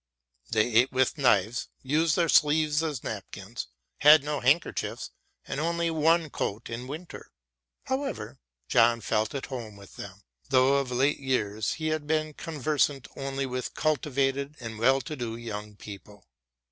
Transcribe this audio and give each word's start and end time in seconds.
They 0.49 0.65
ate 0.73 0.91
with 0.91 1.19
knives, 1.19 1.67
used 1.83 2.15
their 2.15 2.27
sleeves 2.27 2.81
as 2.81 3.03
napkins, 3.03 3.67
had 3.99 4.23
no 4.23 4.39
handkerchiefs 4.39 5.11
and 5.45 5.59
only 5.59 5.91
one 5.91 6.31
coat 6.31 6.71
in 6.71 6.87
winter. 6.87 7.31
However, 7.83 8.39
John 8.67 9.01
felt 9.01 9.35
at 9.35 9.45
home 9.45 9.75
with 9.75 9.97
them, 9.97 10.23
though 10.49 10.77
of 10.77 10.89
late 10.89 11.19
years 11.19 11.73
he 11.73 11.89
had 11.89 12.07
been 12.07 12.33
conversant 12.33 13.07
only 13.15 13.45
with 13.45 13.75
cultivated 13.75 14.55
and 14.59 14.79
well 14.79 15.01
to 15.01 15.15
do 15.15 15.35
young 15.35 15.75
people. 15.75 16.25